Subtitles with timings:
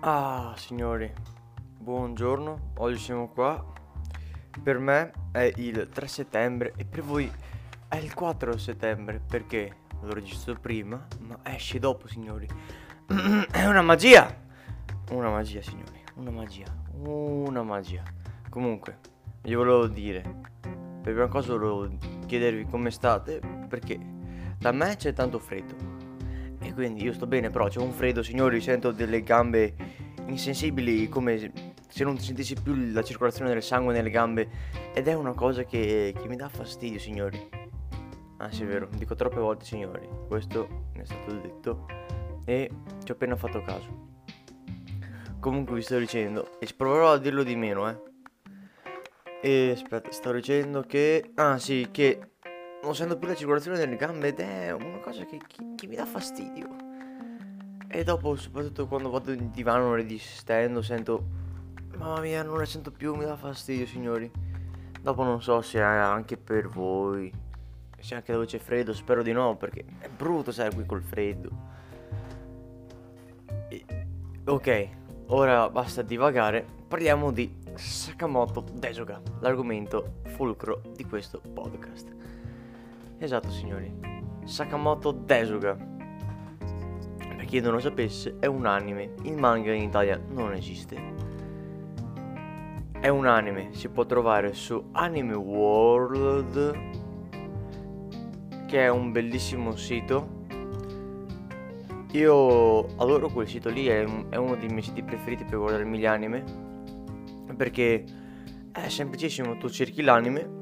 [0.00, 1.12] Ah, signori,
[1.76, 3.72] buongiorno, oggi siamo qua.
[4.62, 7.28] Per me è il 3 settembre e per voi
[7.88, 12.46] è il 4 settembre perché lo registro prima, ma esce dopo, signori.
[13.50, 14.32] è una magia!
[15.10, 18.04] Una magia, signori, una magia, una magia.
[18.48, 18.98] Comunque,
[19.42, 20.20] vi volevo dire,
[20.60, 21.90] per prima cosa volevo
[22.24, 23.98] chiedervi come state perché
[24.58, 25.97] da me c'è tanto freddo
[26.78, 29.74] quindi io sto bene, però c'è un freddo, signori, sento delle gambe
[30.26, 31.50] insensibili come
[31.88, 34.48] se non sentissi più la circolazione del sangue nelle gambe
[34.94, 37.48] ed è una cosa che, che mi dà fastidio, signori.
[38.36, 40.08] Ah, sì, è vero, dico troppe volte, signori.
[40.28, 41.86] Questo mi è stato detto
[42.44, 42.70] e
[43.02, 44.06] ci ho appena fatto caso.
[45.40, 48.00] Comunque vi sto dicendo, e proverò a dirlo di meno, eh.
[49.42, 51.32] E aspetta, sto dicendo che...
[51.34, 52.20] Ah, sì, che
[52.82, 55.96] non sento più la circolazione delle gambe ed è una cosa che, che, che mi
[55.96, 56.68] dà fastidio.
[57.88, 61.46] E dopo, soprattutto quando vado in divano resistendo, sento...
[61.96, 64.30] Mamma mia, non la sento più, mi dà fastidio, signori.
[65.00, 67.32] Dopo non so se è anche per voi.
[67.98, 71.50] Se anche dove c'è freddo, spero di no, perché è brutto stare qui col freddo.
[73.68, 73.84] E...
[74.44, 74.88] Ok,
[75.28, 76.64] ora basta divagare.
[76.86, 82.14] Parliamo di Sakamoto Desoga, l'argomento fulcro di questo podcast.
[83.20, 83.92] Esatto, signori.
[84.44, 85.76] Sakamoto Desuga.
[87.18, 89.14] Per chi non lo sapesse, è un anime.
[89.22, 90.96] Il manga in Italia non esiste.
[93.00, 96.78] È un anime, si può trovare su Anime World,
[98.66, 100.36] che è un bellissimo sito.
[102.12, 106.06] Io adoro quel sito lì, è, è uno dei miei siti preferiti per guardarmi gli
[106.06, 106.44] anime.
[107.56, 108.04] Perché
[108.72, 110.57] è semplicissimo, tu cerchi l'anime,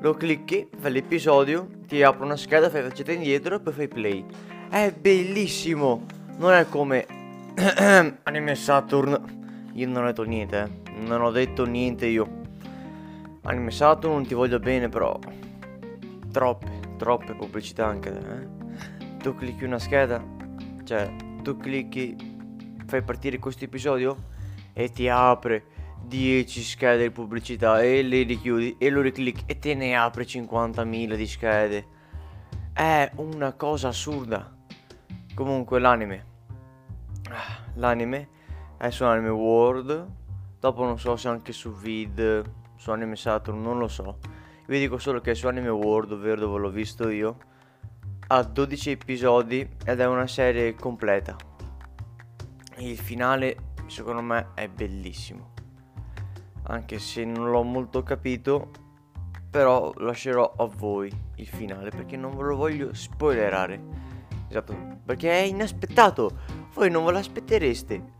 [0.00, 4.24] lo clicchi, fai l'episodio, ti apre una scheda, fai facetta indietro e poi fai play.
[4.70, 6.06] È bellissimo!
[6.36, 7.06] Non è come
[8.22, 9.70] Anime Saturn.
[9.74, 10.90] Io non ho detto niente, eh.
[11.00, 12.42] Non ho detto niente io.
[13.42, 15.18] Anime Saturn non ti voglio bene, però.
[16.30, 18.56] Troppe, troppe pubblicità anche, eh.
[19.20, 20.24] Tu clicchi una scheda,
[20.84, 21.10] cioè,
[21.42, 22.16] tu clicchi,
[22.86, 24.16] fai partire questo episodio
[24.72, 25.64] e ti apre
[26.08, 31.14] 10 schede di pubblicità e le richiudi e lo riclicchi e te ne apre 50.000
[31.14, 31.86] di schede.
[32.72, 34.56] È una cosa assurda.
[35.34, 36.26] Comunque l'anime.
[37.28, 38.28] Ah, l'anime
[38.78, 40.06] è su Anime World.
[40.58, 42.42] Dopo non so se anche su Vid,
[42.76, 44.18] su Anime Saturn, non lo so.
[44.66, 47.36] Vi dico solo che è su Anime World, ovvero dove l'ho visto io.
[48.28, 51.36] Ha 12 episodi ed è una serie completa.
[52.78, 55.56] Il finale secondo me è bellissimo
[56.68, 58.70] anche se non l'ho molto capito,
[59.50, 64.06] però lascerò a voi il finale perché non ve lo voglio spoilerare.
[64.48, 64.74] Esatto,
[65.04, 66.38] perché è inaspettato,
[66.74, 68.16] voi non ve l'aspettereste.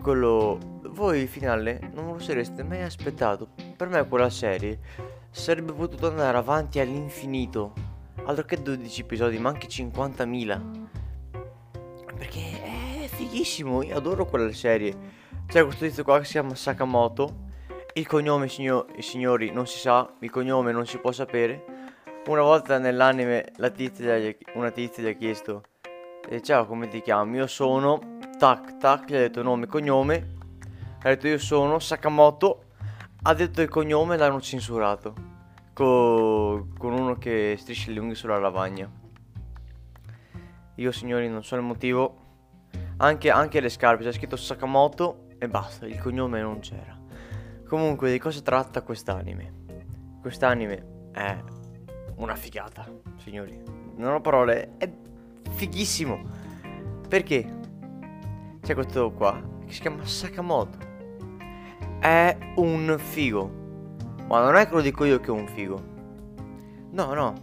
[0.00, 0.58] Quello
[0.92, 3.48] voi il finale non lo sareste mai aspettato.
[3.76, 4.78] Per me quella serie
[5.30, 7.72] sarebbe potuto andare avanti all'infinito.
[8.24, 10.80] Altro che 12 episodi, ma anche 50.000.
[12.16, 15.20] Perché è fighissimo, io adoro quella serie.
[15.52, 17.50] C'è questo tizio qua che si chiama Sakamoto.
[17.92, 20.10] Il cognome, signor, signori, non si sa.
[20.20, 21.62] Il cognome non si può sapere.
[22.28, 24.16] Una volta nell'anime la tizia
[24.54, 25.64] una tizia gli ha chiesto
[26.26, 27.36] eh, Ciao, come ti chiami?
[27.36, 30.36] Io sono Tac Tac, gli ha detto nome cognome.
[31.02, 32.64] Ha detto io sono Sakamoto.
[33.24, 35.14] Ha detto il cognome e l'hanno censurato.
[35.74, 38.90] Co- con uno che striscia le unghie sulla lavagna.
[40.76, 42.20] Io, signori, non so il motivo.
[42.96, 46.96] Anche, anche le scarpe, c'è scritto Sakamoto e basta, il cognome non c'era.
[47.66, 49.64] Comunque, di cosa tratta quest'anime?
[50.20, 51.36] Quest'anime è
[52.14, 53.60] una figata, signori.
[53.96, 54.88] Non ho parole, è
[55.50, 56.22] fighissimo.
[57.08, 57.58] Perché?
[58.60, 60.78] C'è questo qua che si chiama Sakamoto.
[61.98, 63.50] È un figo.
[64.28, 65.82] Ma non è che lo dico io che è un figo.
[66.92, 67.34] No, no,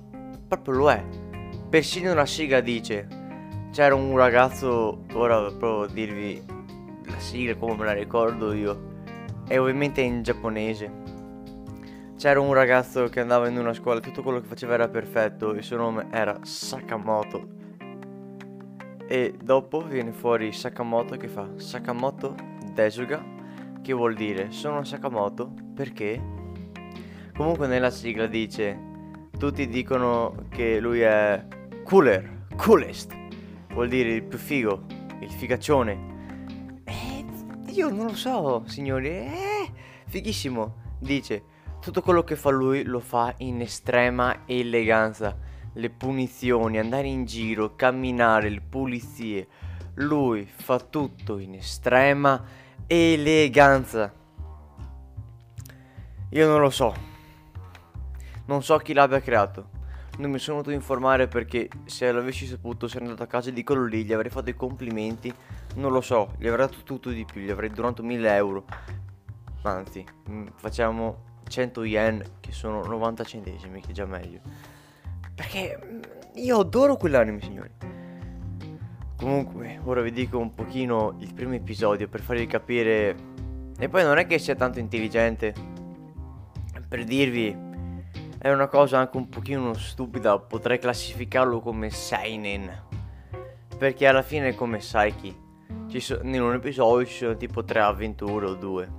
[0.47, 1.03] proprio lo è.
[1.67, 3.09] Persino la sigla dice.
[3.73, 6.58] C'era un ragazzo, ora provo a dirvi
[7.09, 8.87] la sigla come me la ricordo io.
[9.47, 11.07] E ovviamente in giapponese.
[12.17, 15.63] C'era un ragazzo che andava in una scuola, tutto quello che faceva era perfetto, il
[15.63, 17.47] suo nome era Sakamoto.
[19.07, 22.35] E dopo viene fuori Sakamoto che fa Sakamoto
[22.73, 23.23] Desuga,
[23.81, 26.21] che vuol dire sono Sakamoto perché
[27.35, 28.77] comunque nella sigla dice
[29.37, 31.43] tutti dicono che lui è
[31.85, 33.15] cooler, coolest,
[33.71, 34.83] vuol dire il più figo,
[35.21, 36.18] il figaccione.
[37.79, 39.07] Io non lo so, signori.
[39.07, 39.71] Eh,
[40.07, 40.97] fighissimo.
[40.99, 41.43] Dice,
[41.79, 45.33] tutto quello che fa lui lo fa in estrema eleganza.
[45.71, 49.47] Le punizioni, andare in giro, camminare, le pulizie.
[49.93, 52.43] lui fa tutto in estrema
[52.85, 54.13] eleganza.
[56.31, 56.93] Io non lo so.
[58.47, 59.69] Non so chi l'abbia creato.
[60.19, 63.85] Non mi sono a informare perché se l'avessi saputo sarei andato a casa di quello
[63.85, 65.33] lì, gli avrei fatto i complimenti.
[65.75, 68.65] Non lo so, gli avrei dato tutto di più, gli avrei donato 1000 euro.
[69.61, 74.41] Anzi, mm, facciamo 100 yen che sono 90 centesimi, che è già meglio.
[75.33, 76.01] Perché mm,
[76.35, 77.71] io adoro quell'anime, signori.
[79.15, 83.15] Comunque, ora vi dico un pochino il primo episodio per farvi capire.
[83.79, 85.53] E poi non è che sia tanto intelligente.
[86.89, 87.67] Per dirvi,
[88.39, 90.39] è una cosa anche un pochino stupida.
[90.39, 92.87] Potrei classificarlo come Seinen.
[93.77, 95.35] Perché alla fine, come Psyche,
[95.99, 98.89] so- in un episodio ci sono tipo tre avventure o due.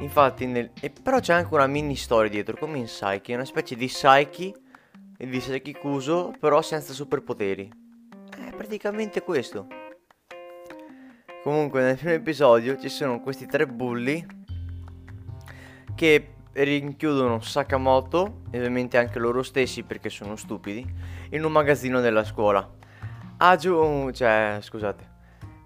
[0.00, 0.70] Infatti, nel...
[1.02, 4.52] però c'è anche una mini storia dietro, come in Psyche, una specie di Psyche
[5.16, 7.80] e di Psyche Kuso, però senza superpoteri
[8.60, 9.66] praticamente questo.
[11.42, 14.24] Comunque nel primo episodio ci sono questi tre bulli
[15.94, 20.86] che rinchiudono Sakamoto, e ovviamente anche loro stessi perché sono stupidi,
[21.30, 22.68] in un magazzino della scuola.
[23.58, 25.08] Giù, cioè, scusate.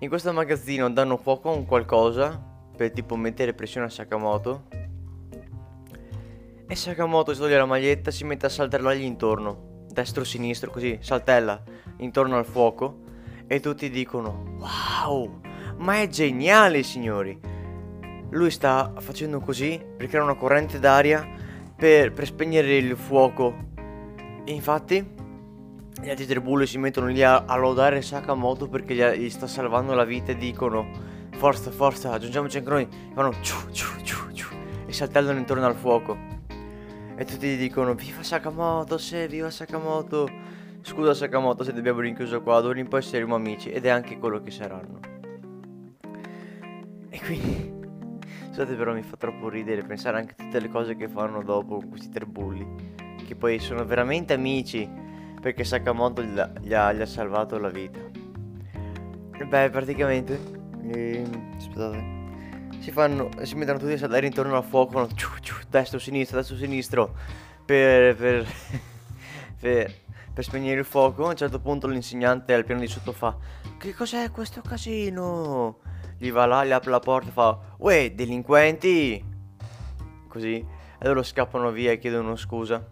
[0.01, 4.69] In questo magazzino danno fuoco a un qualcosa per tipo mettere pressione a Sakamoto.
[6.67, 11.63] E Sakamoto si toglie la maglietta si mette a saltellargli intorno, destro-sinistro, così, saltella
[11.99, 13.03] intorno al fuoco
[13.47, 15.41] e tutti dicono wow,
[15.77, 17.53] ma è geniale signori.
[18.31, 21.27] Lui sta facendo così per creare una corrente d'aria
[21.77, 23.55] per, per spegnere il fuoco.
[24.45, 25.15] E infatti
[26.01, 29.47] gli altri tre bulli si mettono lì a, a lodare Sakamoto perché gli, gli, sta
[29.47, 30.87] salvando la vita e dicono
[31.33, 32.83] forza, forza, aggiungiamoci anche noi.
[32.83, 34.49] E fanno ciu, ciu, ciu, ciu,
[34.87, 36.17] e saltellano intorno al fuoco.
[37.17, 40.29] E tutti gli dicono viva Sakamoto, se viva Sakamoto.
[40.83, 44.19] Scusa Sakamoto se ti abbiamo rinchiuso qua, d'ora in poi saremo amici ed è anche
[44.19, 45.01] quello che saranno.
[47.09, 47.74] E quindi...
[48.55, 51.83] Scusate però mi fa troppo ridere pensare anche a tutte le cose che fanno dopo
[51.89, 52.65] questi tre bulli.
[53.27, 54.89] Che poi sono veramente amici
[55.41, 57.99] perché Sakamoto gli ha, gli ha, gli ha salvato la vita.
[59.45, 60.39] Beh, praticamente...
[60.85, 61.25] Eh,
[61.57, 62.05] aspettate.
[62.79, 63.29] Si fanno...
[63.43, 67.13] Si mettono tutti a salire intorno al fuoco, ciu, ciu, destro, sinistro, destro, sinistro.
[67.65, 68.15] Per...
[68.15, 68.47] per...
[69.59, 69.95] per
[70.33, 71.27] per spegnere il fuoco.
[71.27, 73.37] A un certo punto l'insegnante al piano di sotto fa:
[73.79, 75.79] Che cos'è questo casino?
[76.17, 79.25] Gli va là, gli apre la porta e fa: Uè, delinquenti!
[80.29, 80.55] Così.
[80.99, 82.85] E loro scappano via e chiedono scusa.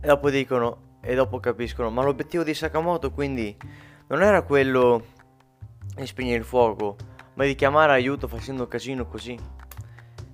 [0.00, 3.56] E dopo dicono, e dopo capiscono, ma l'obiettivo di Sakamoto quindi
[4.08, 5.04] non era quello
[5.94, 6.96] di spegnere il fuoco,
[7.34, 9.38] ma di chiamare aiuto facendo casino così.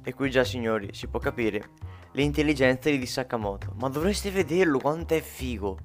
[0.02, 1.70] E qui già signori, si può capire
[2.12, 3.72] l'intelligenza di Sakamoto.
[3.76, 5.78] Ma dovreste vederlo quanto è figo.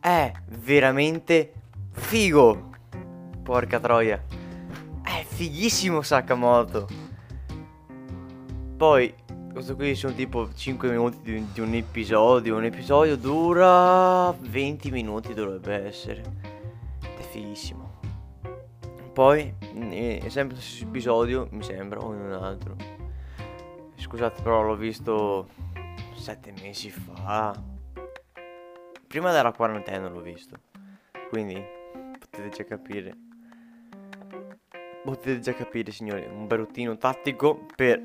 [0.00, 1.52] È veramente
[1.92, 2.70] figo.
[3.42, 4.41] Porca troia.
[5.34, 6.86] Fighissimo Sakamoto.
[8.76, 9.12] Poi,
[9.50, 12.56] questo qui sono tipo 5 minuti di, di un episodio.
[12.56, 16.22] Un episodio dura 20 minuti dovrebbe essere.
[17.00, 18.00] È fighissimo.
[19.14, 22.76] Poi, è sempre lo stesso episodio, mi sembra, o in un altro.
[23.96, 25.48] Scusate, però l'ho visto
[26.14, 27.58] sette mesi fa.
[29.08, 30.58] Prima della quarantena l'ho visto.
[31.30, 31.60] Quindi
[32.18, 33.30] potete già capire.
[35.04, 38.04] Potete già capire, signori, un baruttino tattico per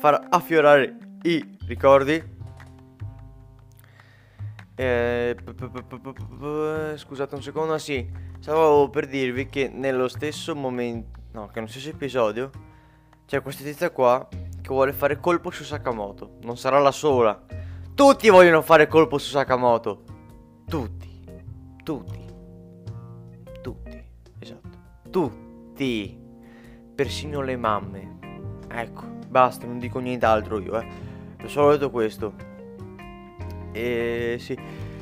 [0.00, 2.32] far affiorare i ricordi.
[4.76, 5.36] Eh,
[6.96, 8.10] scusate un secondo, sì,
[8.40, 12.50] stavo per dirvi che nello stesso momento, no, che nello stesso episodio
[13.26, 16.38] c'è questa tizia qua che vuole fare colpo su Sakamoto.
[16.42, 17.40] Non sarà la sola.
[17.94, 20.02] Tutti vogliono fare colpo su Sakamoto.
[20.66, 21.24] Tutti.
[21.84, 22.24] Tutti.
[23.62, 24.04] Tutti.
[24.40, 24.78] Esatto.
[25.10, 26.23] Tutti.
[26.94, 28.18] Persino le mamme.
[28.68, 30.86] Ecco, basta, non dico nient'altro io, eh.
[31.46, 32.34] Solo detto questo.
[33.72, 34.56] E sì.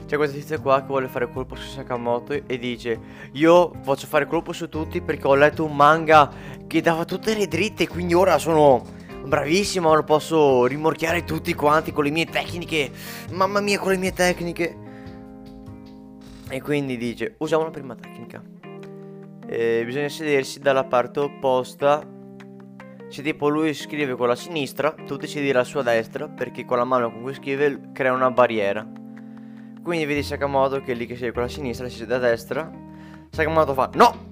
[0.06, 3.00] C'è questa tizia qua che vuole fare colpo su Sakamoto e dice
[3.32, 6.30] Io faccio fare colpo su tutti perché ho letto un manga
[6.66, 8.84] che dava tutte le dritte Quindi ora sono
[9.24, 12.90] bravissimo, lo posso rimorchiare tutti quanti con le mie tecniche.
[13.30, 14.76] Mamma mia, con le mie tecniche.
[16.48, 18.42] E quindi dice, usiamo la prima tecnica.
[19.52, 22.02] E bisogna sedersi dalla parte opposta.
[23.08, 26.78] Se tipo lui scrive con la sinistra, tu ti siedi alla sua destra, perché con
[26.78, 28.82] la mano con cui scrive crea una barriera.
[29.82, 32.72] Quindi vedi Sakamoto che lì che siede con la sinistra si siede a destra.
[33.28, 34.30] Sakamoto fa, no!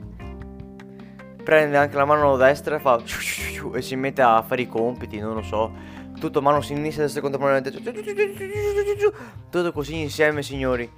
[1.45, 2.99] Prende anche la mano destra e fa
[3.75, 5.71] e si mette a fare i compiti, non lo so.
[6.19, 7.79] Tutto mano sinistra, destra contemporaneamente.
[9.51, 10.91] Tutto così insieme, signori.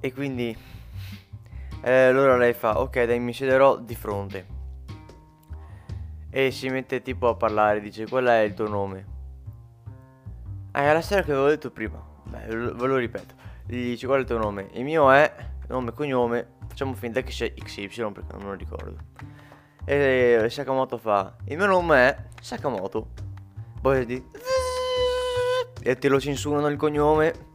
[0.00, 0.54] E quindi
[1.82, 4.46] E allora lei fa, ok dai mi siederò di fronte.
[6.30, 9.06] E si mette tipo a parlare, dice qual è il tuo nome?
[10.72, 12.00] Ah, è la storia che avevo detto prima.
[12.24, 13.34] Beh, ve lo ripeto.
[13.66, 14.68] Gli dice qual è il tuo nome?
[14.72, 15.32] Il mio è
[15.68, 16.48] nome e cognome.
[16.68, 18.96] Facciamo finta che sia XY perché non lo ricordo.
[19.84, 23.08] E Sakamoto fa, il mio nome è Sakamoto.
[23.80, 24.24] Poi di...
[25.82, 27.48] E te lo censurano il cognome.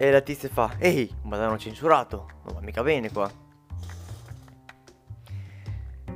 [0.00, 3.28] E la tizia fa, ehi, ma l'hanno censurato, non va mica bene qua.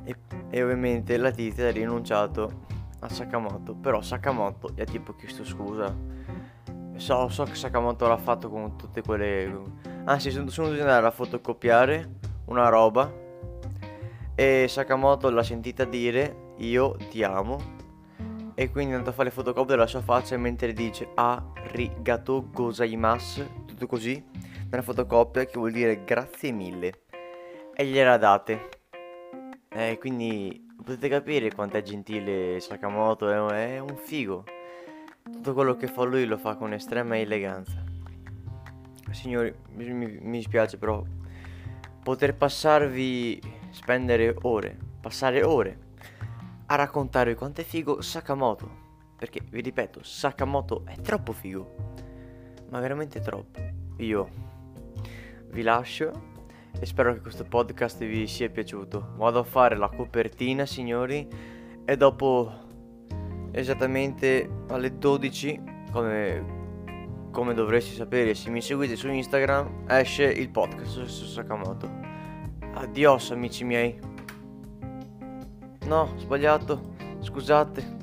[0.04, 0.16] E,
[0.50, 2.60] e ovviamente la tizia ha rinunciato
[3.00, 5.92] a Sakamoto, però Sakamoto gli ha tipo chiesto scusa.
[6.94, 9.52] So, so che Sakamoto l'ha fatto con tutte quelle...
[10.04, 13.12] Anzi, sono, sono dovuto andare a fotocopiare una roba
[14.36, 17.80] e Sakamoto l'ha sentita dire io ti amo
[18.54, 23.61] e quindi è andato a fare le fotocopie della sua faccia mentre dice arigato gozaimasu
[23.82, 24.24] tutto così
[24.70, 27.02] nella fotocopia che vuol dire grazie mille
[27.74, 28.68] e gliela date
[29.68, 34.44] e quindi potete capire quanto è gentile Sakamoto è, è un figo
[35.22, 37.82] tutto quello che fa lui lo fa con estrema eleganza
[39.10, 41.02] signori mi, mi, dispiace però
[42.02, 45.90] poter passarvi spendere ore passare ore
[46.66, 48.80] a raccontare quanto è figo Sakamoto.
[49.18, 51.92] Perché, vi ripeto, Sakamoto è troppo figo.
[52.72, 53.60] Ma veramente troppo.
[53.98, 54.28] Io
[55.50, 56.10] vi lascio
[56.80, 59.12] e spero che questo podcast vi sia piaciuto.
[59.16, 61.28] Vado a fare la copertina, signori,
[61.84, 62.50] e dopo
[63.50, 65.62] esattamente alle 12,
[65.92, 66.44] come,
[67.30, 71.90] come dovreste sapere se mi seguite su Instagram, esce il podcast su Sakamoto.
[72.72, 73.98] Adios amici miei.
[75.84, 76.90] No, sbagliato.
[77.20, 78.01] Scusate.